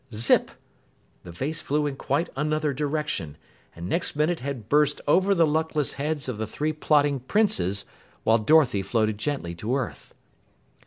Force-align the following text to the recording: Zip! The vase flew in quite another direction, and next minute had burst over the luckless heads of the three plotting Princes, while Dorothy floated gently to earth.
Zip! 0.15 0.49
The 1.21 1.31
vase 1.31 1.61
flew 1.61 1.85
in 1.85 1.95
quite 1.95 2.29
another 2.35 2.73
direction, 2.73 3.37
and 3.75 3.87
next 3.87 4.15
minute 4.15 4.39
had 4.39 4.67
burst 4.67 4.99
over 5.07 5.35
the 5.35 5.45
luckless 5.45 5.93
heads 5.93 6.27
of 6.27 6.39
the 6.39 6.47
three 6.47 6.73
plotting 6.73 7.19
Princes, 7.19 7.85
while 8.23 8.39
Dorothy 8.39 8.81
floated 8.81 9.19
gently 9.19 9.53
to 9.53 9.75
earth. 9.75 10.15